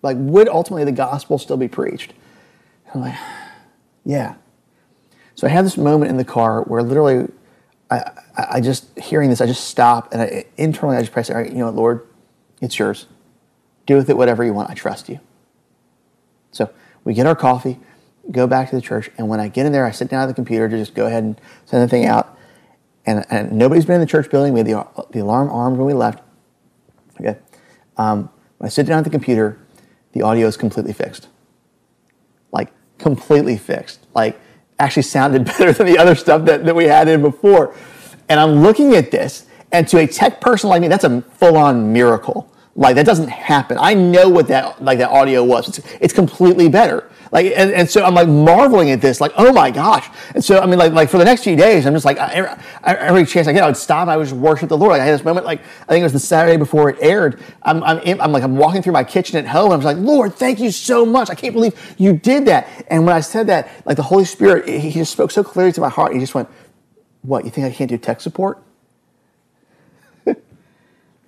[0.03, 2.13] like, would ultimately the gospel still be preached?
[2.87, 3.19] And I'm like,
[4.05, 4.35] yeah.
[5.35, 7.31] So I had this moment in the car where literally,
[7.89, 11.35] I, I just hearing this, I just stop and I, internally I just pray, all
[11.35, 12.07] right, you know what, Lord,
[12.61, 13.07] it's yours.
[13.85, 14.69] Do with it whatever you want.
[14.69, 15.19] I trust you.
[16.51, 16.69] So
[17.03, 17.79] we get our coffee,
[18.31, 20.27] go back to the church, and when I get in there, I sit down at
[20.27, 22.37] the computer to just go ahead and send the thing out.
[23.05, 24.53] And, and nobody's been in the church building.
[24.53, 26.23] We had the, the alarm armed when we left.
[27.19, 27.37] Okay.
[27.97, 29.59] Um, when I sit down at the computer,
[30.13, 31.27] the audio is completely fixed.
[32.51, 34.05] Like, completely fixed.
[34.15, 34.39] Like,
[34.79, 37.75] actually sounded better than the other stuff that, that we had in before.
[38.29, 41.57] And I'm looking at this, and to a tech person like me, that's a full
[41.57, 42.52] on miracle.
[42.75, 43.77] Like that doesn't happen.
[43.79, 45.69] I know what that like that audio was.
[45.69, 47.07] It's, it's completely better.
[47.31, 49.21] Like and, and so I'm like marveling at this.
[49.21, 50.09] Like oh my gosh.
[50.33, 52.49] And so I mean like like for the next few days I'm just like every,
[52.83, 54.07] every chance I get I would stop.
[54.07, 54.93] I would just worship the Lord.
[54.93, 57.39] Like I had this moment like I think it was the Saturday before it aired.
[57.61, 59.71] I'm I'm, in, I'm like I'm walking through my kitchen at home.
[59.71, 61.29] I'm like Lord, thank you so much.
[61.29, 62.67] I can't believe you did that.
[62.87, 65.81] And when I said that, like the Holy Spirit, he just spoke so clearly to
[65.81, 66.13] my heart.
[66.13, 66.49] He just went,
[67.21, 67.45] "What?
[67.45, 68.63] You think I can't do tech support?"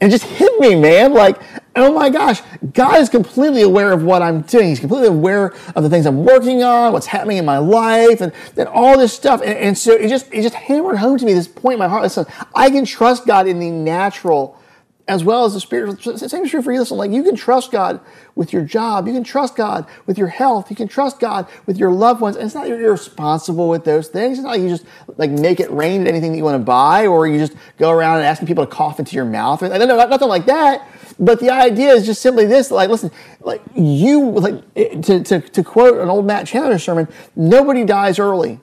[0.01, 1.13] It just hit me, man.
[1.13, 1.41] Like,
[1.75, 2.41] oh my gosh,
[2.73, 4.67] God is completely aware of what I'm doing.
[4.67, 8.34] He's completely aware of the things I'm working on, what's happening in my life, and,
[8.58, 9.41] and all this stuff.
[9.41, 11.88] And, and so it just it just hammered home to me this point in my
[11.88, 12.03] heart.
[12.03, 14.60] Listen, I can trust God in the natural
[15.08, 16.18] as well as the spiritual.
[16.18, 16.80] Same is true for you.
[16.80, 18.00] Listen, like you can trust God
[18.34, 19.08] with your job.
[19.08, 20.70] You can trust God with your health.
[20.72, 22.36] You can trust God with your loved ones.
[22.36, 24.39] And it's not you're irresponsible with those things.
[24.39, 24.86] It's not like you just
[25.18, 27.91] like make it rain at anything that you want to buy, or you just go
[27.91, 29.62] around and asking people to cough into your mouth.
[29.62, 30.88] No, nothing like that.
[31.20, 35.63] But the idea is just simply this: like, listen, like you, like to, to, to
[35.63, 38.60] quote an old Matt Chandler sermon, nobody dies early.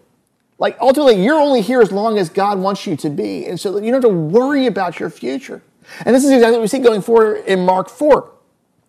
[0.58, 3.76] Like ultimately, you're only here as long as God wants you to be, and so
[3.78, 5.62] you don't have to worry about your future.
[6.04, 8.32] And this is exactly what we see going forward in Mark 4.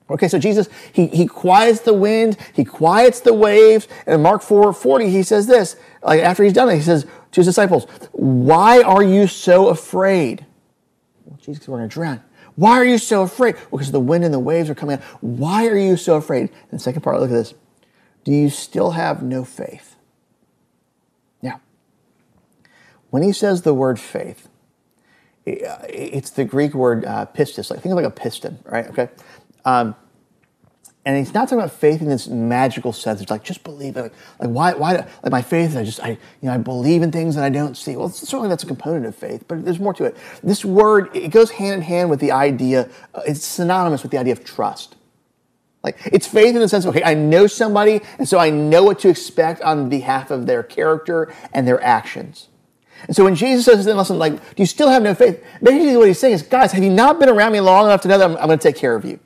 [0.10, 3.88] Okay, so Jesus, he, he quiets the wind, he quiets the waves.
[4.06, 7.04] And in Mark 4 40, he says this, like after he's done it, he says
[7.04, 10.46] to his disciples, Why are you so afraid?
[11.26, 12.22] Well, Jesus, we're going to drown.
[12.56, 13.56] Why are you so afraid?
[13.56, 15.04] Well, because the wind and the waves are coming out.
[15.22, 16.42] Why are you so afraid?
[16.42, 17.54] And the second part, look at this.
[18.24, 19.96] Do you still have no faith?
[21.42, 21.62] Now,
[23.10, 24.48] when he says the word faith,
[25.46, 27.70] it's the Greek word uh, pistis.
[27.70, 28.88] Like think of like a piston, right?
[28.88, 29.10] Okay.
[29.66, 29.96] Um,
[31.06, 33.22] and he's not talking about faith in this magical sense.
[33.22, 34.02] It's like just believe it.
[34.04, 34.74] Like, like why?
[34.74, 34.94] Why?
[35.22, 35.76] Like my faith.
[35.76, 37.96] I just I you know I believe in things that I don't see.
[37.98, 40.16] Well, certainly that's a component of faith, but there's more to it.
[40.42, 42.90] This word it goes hand in hand with the idea.
[43.14, 44.96] Uh, it's synonymous with the idea of trust.
[45.84, 48.84] Like it's faith in the sense of okay, I know somebody, and so I know
[48.86, 52.48] what to expect on behalf of their character and their actions.
[53.08, 55.44] And so when Jesus says, listen, like, do you still have no faith?
[55.62, 58.08] Basically what he's saying is, guys, have you not been around me long enough to
[58.08, 59.20] know that I'm, I'm going to take care of you?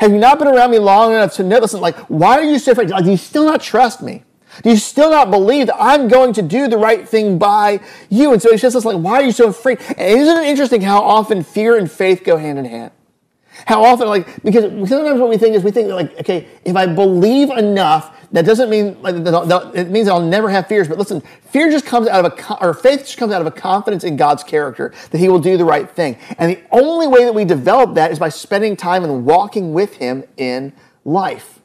[0.00, 2.58] Have you not been around me long enough to know, listen, like, why are you
[2.58, 2.90] so afraid?
[2.90, 4.24] Like, do you still not trust me?
[4.62, 8.32] Do you still not believe that I'm going to do the right thing by you?
[8.32, 9.80] And so he says, like, why are you so afraid?
[9.96, 12.92] And isn't it interesting how often fear and faith go hand in hand?
[13.66, 16.86] How often, like, because sometimes what we think is we think, like, okay, if I
[16.86, 19.14] believe enough, that doesn't mean like
[19.74, 20.86] it means I'll never have fears.
[20.86, 23.50] But listen, fear just comes out of a or faith just comes out of a
[23.50, 26.18] confidence in God's character that He will do the right thing.
[26.38, 29.96] And the only way that we develop that is by spending time and walking with
[29.96, 31.60] Him in life.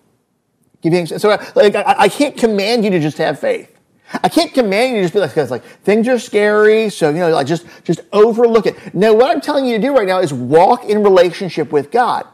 [0.84, 3.73] So, like, I can't command you to just have faith.
[4.22, 7.30] I can't command you to just be like, like things are scary, so you know,
[7.30, 8.94] like just just overlook it.
[8.94, 12.28] No, what I'm telling you to do right now is walk in relationship with God.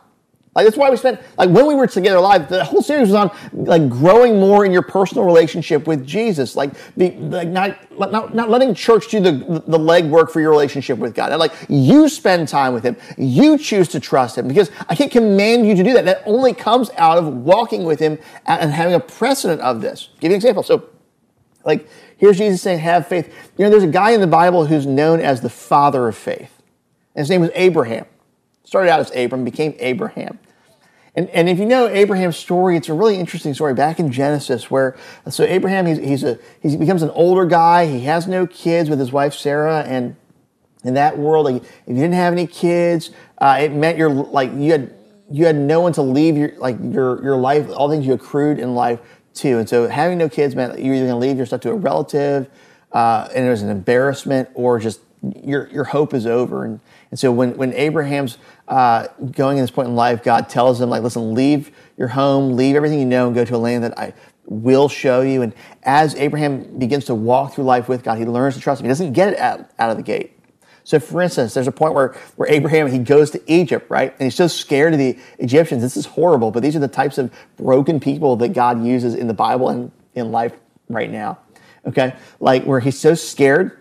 [0.55, 2.49] Like that's why we spent like when we were together live.
[2.49, 6.55] The whole series was on like growing more in your personal relationship with Jesus.
[6.55, 10.97] Like the like not not, not letting church do the the legwork for your relationship
[10.97, 11.31] with God.
[11.31, 12.97] And like you spend time with Him.
[13.17, 16.05] You choose to trust Him because I can't command you to do that.
[16.05, 20.09] That only comes out of walking with Him and having a precedent of this.
[20.19, 20.63] Give you an example.
[20.63, 20.89] So
[21.65, 24.85] like here's Jesus saying, "Have faith." You know, there's a guy in the Bible who's
[24.85, 26.61] known as the father of faith.
[27.15, 28.05] And his name was Abraham.
[28.63, 30.39] Started out as Abram, became Abraham.
[31.15, 34.69] And, and if you know Abraham's story, it's a really interesting story back in Genesis
[34.69, 34.95] where,
[35.29, 37.87] so Abraham, he's, he's a, he becomes an older guy.
[37.87, 39.81] He has no kids with his wife Sarah.
[39.81, 40.15] And
[40.83, 44.53] in that world, like, if you didn't have any kids, uh, it meant you're like,
[44.53, 44.93] you had,
[45.31, 48.59] you had no one to leave your, like your, your life, all things you accrued
[48.59, 48.99] in life
[49.39, 49.57] to.
[49.57, 51.75] And so having no kids meant you're either going to leave your stuff to a
[51.75, 52.49] relative,
[52.91, 55.01] uh, and it was an embarrassment or just
[55.43, 56.65] your, your hope is over.
[56.65, 56.79] And,
[57.11, 60.89] and so when, when Abraham's uh, going in this point in life, God tells him,
[60.89, 63.97] like, listen, leave your home, leave everything you know, and go to a land that
[63.97, 64.13] I
[64.45, 65.41] will show you.
[65.41, 68.85] And as Abraham begins to walk through life with God, he learns to trust him.
[68.85, 70.38] He doesn't get it out, out of the gate.
[70.89, 74.11] So, for instance, there's a point where, where Abraham he goes to Egypt, right?
[74.13, 75.83] And he's so scared of the Egyptians.
[75.83, 79.27] This is horrible, but these are the types of broken people that God uses in
[79.27, 80.51] the Bible and in life
[80.89, 81.37] right now.
[81.85, 83.77] Okay, like where he's so scared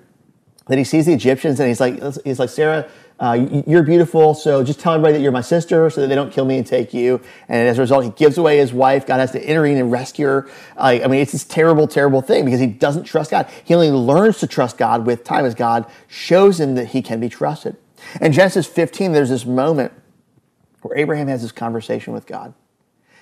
[0.66, 2.90] that he sees the Egyptians and he's like, he's like Sarah,
[3.20, 6.32] uh, you're beautiful, so just tell everybody that you're my sister so that they don't
[6.32, 7.20] kill me and take you.
[7.48, 9.06] And as a result, he gives away his wife.
[9.06, 10.50] God has to intervene and rescue her.
[10.76, 13.48] I mean, it's this terrible, terrible thing because he doesn't trust God.
[13.64, 17.18] He only learns to trust God with time as God shows him that he can
[17.18, 17.76] be trusted.
[18.20, 19.92] In Genesis 15, there's this moment
[20.82, 22.54] where Abraham has this conversation with God.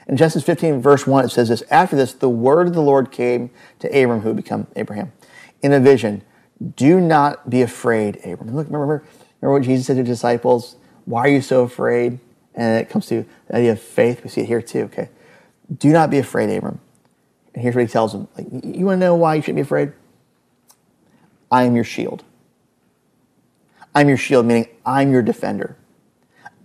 [0.06, 3.10] In Genesis 15, verse 1, it says this After this, the word of the Lord
[3.10, 5.12] came to Abram, who would become Abraham,
[5.62, 6.22] in a vision.
[6.76, 8.54] Do not be afraid, Abram.
[8.54, 9.04] Look, Remember
[9.40, 10.76] what Jesus said to disciples?
[11.04, 12.18] Why are you so afraid?
[12.54, 14.24] And it comes to the idea of faith.
[14.24, 15.10] We see it here too, okay?
[15.78, 16.80] Do not be afraid, Abram.
[17.54, 18.28] And here's what he tells them.
[18.36, 19.92] Like, you want to know why you shouldn't be afraid?
[21.50, 22.24] I am your shield.
[23.94, 25.76] I'm your shield, meaning I'm your defender.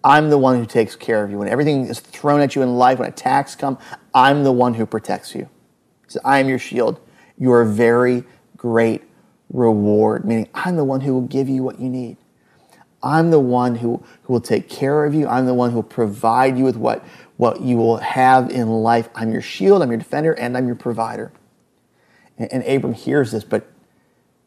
[0.03, 1.38] I'm the one who takes care of you.
[1.38, 3.77] When everything is thrown at you in life, when attacks come,
[4.13, 5.47] I'm the one who protects you.
[6.07, 6.99] So I am your shield.
[7.38, 8.23] You are a very
[8.57, 9.03] great
[9.53, 12.17] reward, meaning I'm the one who will give you what you need.
[13.04, 15.28] I'm the one who, who will take care of you.
[15.28, 17.04] I'm the one who will provide you with what,
[17.38, 19.10] what you will have in life.
[19.16, 21.32] I'm your shield, I'm your defender, and I'm your provider.
[22.38, 23.68] And, and Abram hears this, but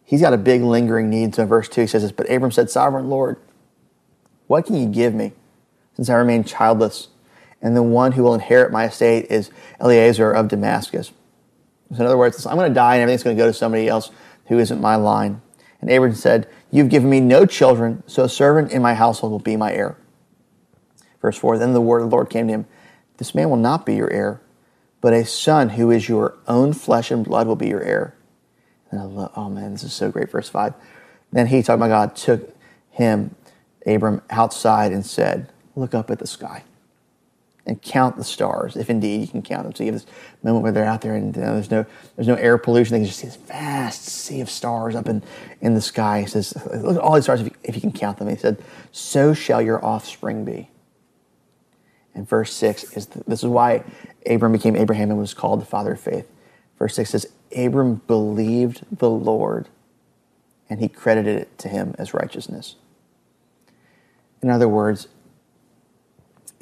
[0.04, 1.34] he's got a big lingering need.
[1.34, 3.38] So in verse 2, he says this But Abram said, Sovereign Lord,
[4.46, 5.32] what can you give me
[5.96, 7.08] since I remain childless?
[7.60, 11.12] And the one who will inherit my estate is Eliezer of Damascus.
[11.90, 13.88] So in other words, I'm going to die and everything's going to go to somebody
[13.88, 14.10] else
[14.46, 15.40] who isn't my line.
[15.80, 19.38] And Abram said, You've given me no children, so a servant in my household will
[19.38, 19.96] be my heir.
[21.22, 22.66] Verse 4 Then the word of the Lord came to him
[23.18, 24.40] This man will not be your heir,
[25.00, 28.16] but a son who is your own flesh and blood will be your heir.
[28.92, 30.32] Love, oh man, this is so great.
[30.32, 30.74] Verse 5
[31.30, 32.56] Then he, talking about God, took
[32.90, 33.36] him,
[33.86, 36.64] Abram, outside and said, Look up at the sky
[37.66, 39.74] and count the stars, if indeed you can count them.
[39.74, 40.10] So you have this
[40.42, 42.92] moment where they're out there and there's no there's no air pollution.
[42.92, 45.22] They can just see this vast sea of stars up in,
[45.60, 46.20] in the sky.
[46.20, 48.28] He says, look at all these stars if you, if you can count them.
[48.28, 50.70] He said, so shall your offspring be.
[52.14, 53.82] And verse 6 is the, this is why
[54.26, 56.30] Abram became Abraham and was called the father of faith.
[56.78, 59.68] Verse 6 says, Abram believed the Lord
[60.68, 62.76] and he credited it to him as righteousness.
[64.42, 65.08] In other words,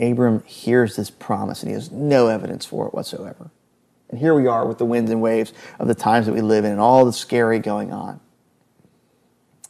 [0.02, 3.50] Abram hears this promise and he has no evidence for it whatsoever.
[4.08, 6.64] And here we are with the winds and waves of the times that we live
[6.64, 8.20] in and all the scary going on.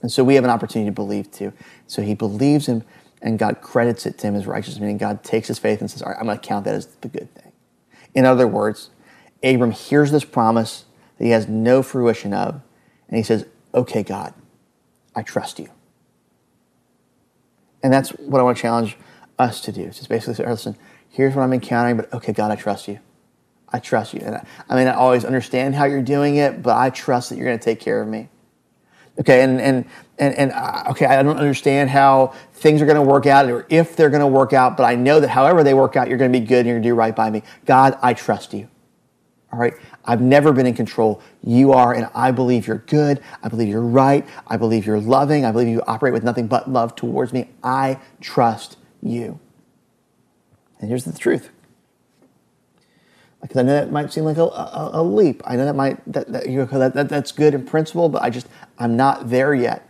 [0.00, 1.52] And so we have an opportunity to believe too.
[1.86, 2.82] So he believes him
[3.20, 6.02] and God credits it to him as righteous, meaning God takes his faith and says,
[6.02, 7.52] All right, I'm going to count that as the good thing.
[8.14, 8.90] In other words,
[9.44, 10.86] Abram hears this promise
[11.18, 12.60] that he has no fruition of,
[13.06, 14.34] and he says, Okay, God,
[15.14, 15.68] I trust you.
[17.82, 18.96] And that's what I want to challenge
[19.38, 19.86] us to do.
[19.86, 20.76] Just basically say, listen,
[21.08, 23.00] here's what I'm encountering, but okay, God, I trust you.
[23.68, 24.20] I trust you.
[24.24, 27.36] And I, I may not always understand how you're doing it, but I trust that
[27.36, 28.28] you're going to take care of me.
[29.20, 29.84] Okay, and and
[30.18, 33.66] and, and uh, okay, I don't understand how things are going to work out or
[33.68, 36.16] if they're going to work out, but I know that however they work out, you're
[36.16, 37.42] going to be good and you're going to do right by me.
[37.66, 38.68] God, I trust you.
[39.52, 41.20] All right, I've never been in control.
[41.42, 43.20] You are, and I believe you're good.
[43.42, 44.26] I believe you're right.
[44.46, 45.44] I believe you're loving.
[45.44, 47.50] I believe you operate with nothing but love towards me.
[47.62, 49.38] I trust you.
[50.78, 51.50] And here's the truth.
[53.40, 55.42] Because I know that might seem like a, a, a leap.
[55.44, 58.30] I know that might that, that, you that, that that's good in principle, but I
[58.30, 58.46] just
[58.78, 59.88] I'm not there yet.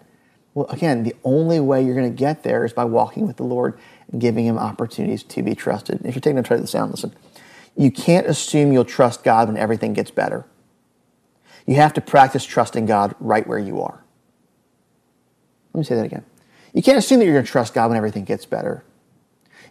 [0.54, 3.42] Well, again, the only way you're going to get there is by walking with the
[3.42, 3.78] Lord
[4.10, 6.04] and giving him opportunities to be trusted.
[6.04, 7.14] If you're taking a try to the sound, listen.
[7.74, 10.44] You can't assume you'll trust God when everything gets better.
[11.66, 14.04] You have to practice trusting God right where you are.
[15.72, 16.24] Let me say that again.
[16.74, 18.84] You can't assume that you're going to trust God when everything gets better.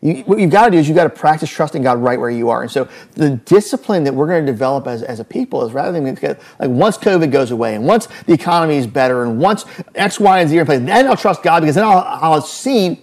[0.01, 2.29] You, what you've got to do is you've got to practice trusting God right where
[2.29, 2.63] you are.
[2.63, 5.91] And so the discipline that we're going to develop as, as a people is rather
[5.91, 10.19] than like once COVID goes away and once the economy is better and once X,
[10.19, 13.01] Y, and Z are in place, then I'll trust God because then I'll, I'll seen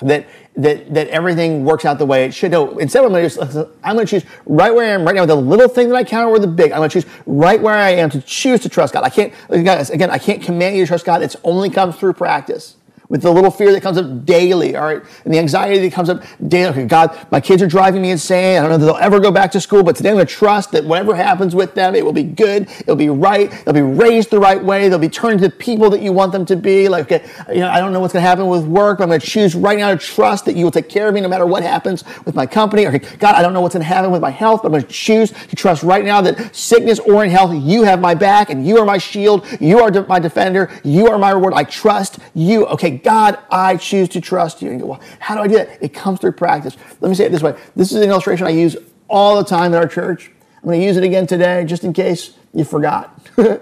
[0.00, 2.50] that that that everything works out the way it should.
[2.50, 5.88] No, instead, I'm going to choose right where I am right now, the little thing
[5.88, 6.72] that I count or the big.
[6.72, 9.02] I'm going to choose right where I am to choose to trust God.
[9.02, 11.22] I can't again, I can't command you to trust God.
[11.22, 12.76] It's only comes through practice
[13.08, 16.10] with the little fear that comes up daily, all right, and the anxiety that comes
[16.10, 16.70] up daily.
[16.70, 18.58] Okay, God, my kids are driving me insane.
[18.58, 20.32] I don't know if they'll ever go back to school, but today I'm going to
[20.32, 23.80] trust that whatever happens with them, it will be good, it'll be right, they'll be
[23.80, 26.56] raised the right way, they'll be turned to the people that you want them to
[26.56, 26.88] be.
[26.88, 29.08] Like, okay, you know, I don't know what's going to happen with work, but I'm
[29.08, 31.28] going to choose right now to trust that you will take care of me no
[31.28, 32.86] matter what happens with my company.
[32.86, 34.84] Okay, God, I don't know what's going to happen with my health, but I'm going
[34.84, 38.50] to choose to trust right now that sickness or in health, you have my back
[38.50, 41.54] and you are my shield, you are my defender, you are my reward.
[41.54, 42.66] I trust you.
[42.66, 44.70] Okay, God, I choose to trust you.
[44.70, 45.82] And you go, well, how do I do that?
[45.82, 46.76] It comes through practice.
[47.00, 47.56] Let me say it this way.
[47.76, 48.76] This is an illustration I use
[49.08, 50.30] all the time in our church.
[50.56, 53.18] I'm going to use it again today just in case you forgot.
[53.38, 53.60] I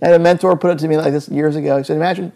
[0.00, 1.78] had a mentor put it to me like this years ago.
[1.78, 2.32] He said, imagine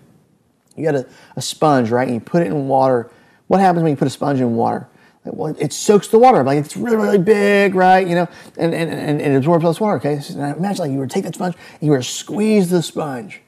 [0.76, 2.06] you got a, a sponge, right?
[2.06, 3.10] And you put it in water.
[3.46, 4.88] What happens when you put a sponge in water?
[5.24, 6.42] Well, it soaks the water.
[6.42, 8.06] Like it's really, really big, right?
[8.06, 9.96] You know, and, and, and, it absorbs all this water.
[9.98, 10.18] Okay.
[10.20, 13.40] So imagine like you were take that sponge and you were to squeeze the sponge.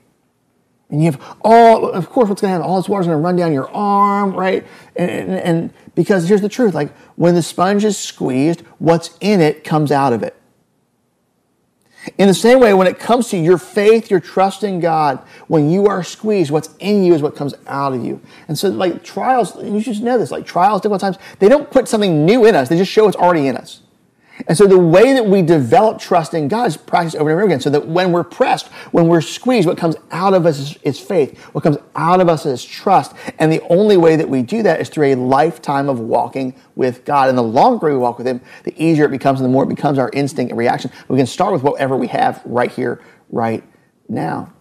[0.94, 2.70] And you have all, of course, what's going to happen?
[2.70, 4.64] All this water's going to run down your arm, right?
[4.94, 9.40] And, and, and, because here's the truth like when the sponge is squeezed, what's in
[9.40, 10.36] it comes out of it.
[12.16, 15.68] In the same way, when it comes to your faith, your trust in God, when
[15.68, 18.20] you are squeezed, what's in you is what comes out of you.
[18.46, 21.88] And so, like trials, you should know this like trials, difficult times, they don't put
[21.88, 23.80] something new in us, they just show it's already in us.
[24.48, 27.46] And so the way that we develop trust in God is practice over and over
[27.46, 27.60] again.
[27.60, 30.98] So that when we're pressed, when we're squeezed, what comes out of us is, is,
[30.98, 31.38] faith.
[31.54, 33.14] What comes out of us is trust.
[33.38, 37.04] And the only way that we do that is through a lifetime of walking with
[37.04, 37.28] God.
[37.28, 39.68] And the longer we walk with Him, the easier it becomes and the more it
[39.68, 40.90] becomes our instinct and reaction.
[41.06, 43.62] We can start with whatever we have right here, right
[44.08, 44.52] now.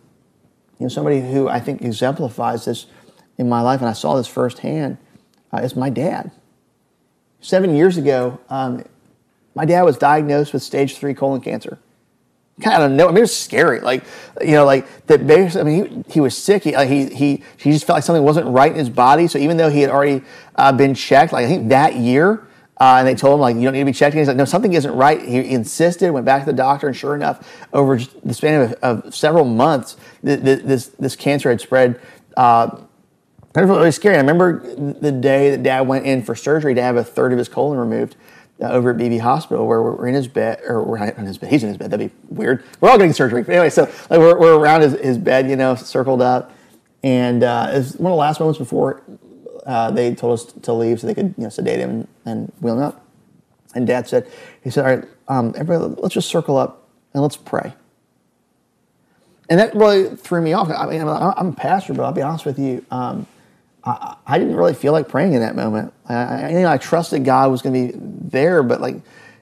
[0.78, 2.86] You know, somebody who I think exemplifies this
[3.40, 4.98] in my life, and I saw this firsthand,
[5.52, 6.32] uh, is my dad.
[7.42, 8.84] Seven years ago, um,
[9.56, 11.80] my dad was diagnosed with stage three colon cancer.
[12.62, 13.06] Kind of know.
[13.06, 13.80] I mean, it was scary.
[13.80, 14.04] Like,
[14.40, 15.26] you know, like that.
[15.26, 16.64] Basically, I mean, he, he was sick.
[16.64, 19.28] He, he he he just felt like something wasn't right in his body.
[19.28, 20.24] So even though he had already
[20.56, 22.48] uh, been checked, like I think that year,
[22.80, 24.16] uh, and they told him like you don't need to be checked.
[24.16, 25.20] He's like, no, something isn't right.
[25.20, 29.16] He insisted, went back to the doctor, and sure enough, over the span of, of
[29.16, 32.00] several months, th- th- this this cancer had spread.
[32.38, 32.68] Uh,
[33.54, 34.16] kind of really scary.
[34.16, 37.40] I remember the day that Dad went in for surgery to have a third of
[37.40, 38.16] his colon removed
[38.60, 41.50] over at BB Hospital where we're in his bed, or we're in his bed.
[41.52, 41.92] He's in his bed.
[41.92, 42.64] That'd be weird.
[42.80, 43.44] We're all getting surgery.
[43.44, 46.52] But anyway, so like we're, we're around his, his bed, you know, circled up.
[47.04, 49.02] And uh, it was one of the last moments before
[49.66, 52.54] uh, they told us to leave so they could, you know, sedate him and, and
[52.62, 53.06] wheel him up.
[53.76, 54.30] And Dad said,
[54.64, 57.74] he said, all right, um, everybody, let's just circle up and let's pray.
[59.50, 60.70] And that really threw me off.
[60.70, 62.86] I mean, I'm a pastor, but I'll be honest with you.
[62.92, 63.28] Um,
[63.86, 65.94] I, I, didn't really feel like praying in that moment.
[66.08, 69.02] I, I, you know, I trusted God was going to be there, but like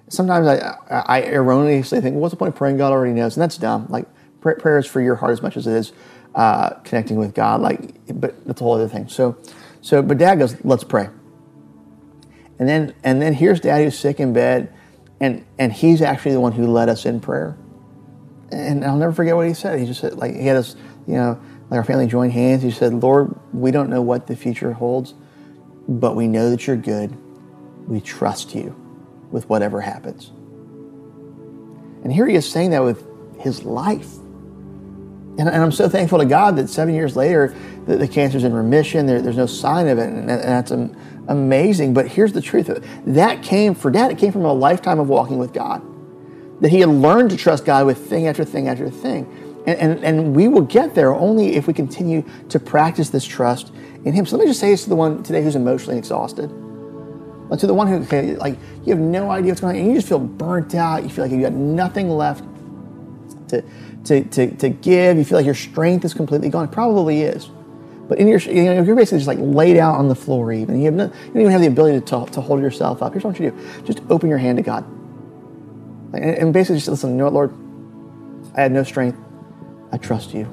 [0.10, 2.78] sometimes I, I erroneously think, well, what's the point of praying?
[2.78, 3.88] God already knows, and that's dumb.
[3.90, 4.08] Like
[4.42, 5.94] prayer is for your heart as much as it is
[6.34, 7.62] uh, connecting with God.
[7.62, 9.08] Like, but that's a whole other thing.
[9.08, 9.38] So,
[9.82, 11.10] so, but Dad goes, let's pray.
[12.58, 14.74] And then, and then here's Dad who's sick in bed,
[15.20, 17.58] and and he's actually the one who led us in prayer.
[18.52, 19.80] And I'll never forget what he said.
[19.80, 20.76] He just said, like, he had us,
[21.08, 21.40] you know
[21.72, 22.62] like our family joined hands.
[22.62, 25.14] He said, Lord, we don't know what the future holds,
[25.88, 27.18] but we know that you're good.
[27.88, 28.76] We trust you
[29.32, 30.32] with whatever happens.
[32.04, 33.06] And here he is saying that with
[33.40, 34.18] his life.
[35.38, 37.56] And, and I'm so thankful to God that seven years later,
[37.86, 39.06] the, the cancer's in remission.
[39.06, 40.10] There, there's no sign of it.
[40.10, 40.72] And, and that's
[41.30, 41.94] amazing.
[41.94, 42.70] But here's the truth
[43.06, 45.82] that came, for dad, it came from a lifetime of walking with God.
[46.60, 49.51] That he had learned to trust God with thing after thing after thing.
[49.66, 53.72] And, and, and we will get there only if we continue to practice this trust
[54.04, 54.26] in Him.
[54.26, 56.50] So let me just say this to the one today who's emotionally exhausted.
[57.60, 58.00] To the one who,
[58.38, 61.04] like, you have no idea what's going on, and you just feel burnt out.
[61.04, 62.46] You feel like you got nothing left
[63.50, 63.62] to,
[64.06, 65.18] to, to, to give.
[65.18, 66.64] You feel like your strength is completely gone.
[66.64, 67.50] It probably is.
[68.08, 70.80] But in your, you know, you're basically just like laid out on the floor, even
[70.80, 73.12] you have no, you don't even have the ability to, to hold yourself up.
[73.14, 74.86] Here's what you do: just open your hand to God,
[76.14, 77.12] and, and basically just listen.
[77.12, 77.54] You know what, Lord?
[78.56, 79.18] I had no strength.
[79.92, 80.46] I trust you.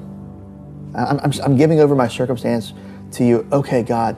[0.95, 2.73] I'm, I'm, I'm, giving over my circumstance
[3.13, 3.47] to you.
[3.51, 4.17] Okay, God,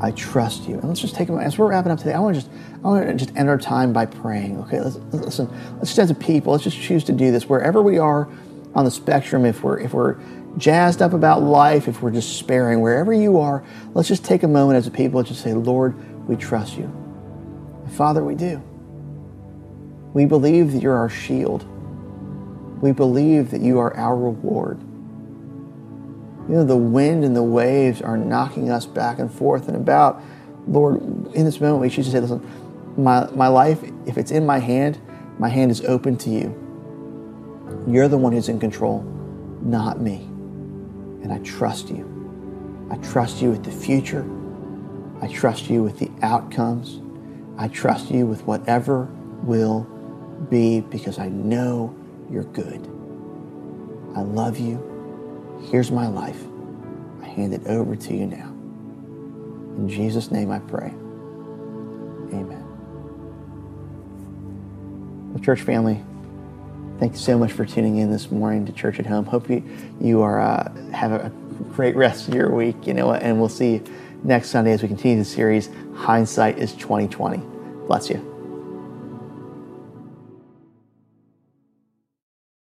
[0.00, 0.74] I trust you.
[0.74, 1.48] And let's just take a moment.
[1.48, 2.52] As we're wrapping up today, I want to just
[2.84, 4.58] I want to just end our time by praying.
[4.60, 5.48] Okay, let's, listen.
[5.76, 8.28] Let's just as a people, let's just choose to do this wherever we are
[8.74, 9.44] on the spectrum.
[9.44, 10.18] If we're if we're
[10.56, 14.76] jazzed up about life, if we're despairing, wherever you are, let's just take a moment
[14.76, 16.92] as a people and just say, Lord, we trust you.
[17.90, 18.62] Father, we do.
[20.12, 21.66] We believe that you're our shield.
[22.80, 24.80] We believe that you are our reward.
[26.48, 30.20] You know, the wind and the waves are knocking us back and forth and about.
[30.66, 31.00] Lord,
[31.34, 32.46] in this moment, we choose to say, listen,
[32.96, 35.00] my, my life, if it's in my hand,
[35.38, 36.60] my hand is open to you.
[37.86, 39.02] You're the one who's in control,
[39.62, 40.16] not me.
[41.22, 42.10] And I trust you.
[42.90, 44.24] I trust you with the future.
[45.22, 47.00] I trust you with the outcomes.
[47.56, 49.04] I trust you with whatever
[49.42, 49.82] will
[50.50, 51.94] be because I know
[52.34, 52.80] you're good.
[54.16, 55.60] I love you.
[55.70, 56.42] Here's my life.
[57.22, 58.48] I hand it over to you now.
[59.78, 60.88] In Jesus' name I pray.
[62.32, 62.62] Amen.
[65.32, 66.02] Well, church family,
[66.98, 69.24] thank you so much for tuning in this morning to Church at Home.
[69.24, 69.62] Hope you,
[70.00, 71.30] you are uh, have a
[71.72, 73.84] great rest of your week, you know, and we'll see you
[74.24, 77.38] next Sunday as we continue the series Hindsight is 2020.
[77.86, 78.33] Bless you.